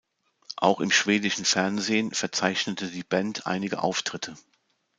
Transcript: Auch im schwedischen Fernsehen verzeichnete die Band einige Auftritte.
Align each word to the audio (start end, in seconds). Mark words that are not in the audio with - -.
Auch 0.55 0.79
im 0.79 0.89
schwedischen 0.89 1.45
Fernsehen 1.45 2.09
verzeichnete 2.11 2.89
die 2.89 3.03
Band 3.03 3.45
einige 3.45 3.83
Auftritte. 3.83 4.35